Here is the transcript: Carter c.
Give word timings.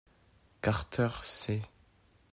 Carter 0.63 1.19
c. 1.23 1.61